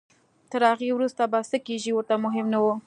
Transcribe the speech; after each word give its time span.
تر 0.51 0.61
هغې 0.71 0.89
وروسته 0.93 1.21
به 1.31 1.39
څه 1.49 1.57
کېږي 1.67 1.91
ورته 1.93 2.15
مهم 2.25 2.45
نه 2.53 2.59
وو. 2.63 2.73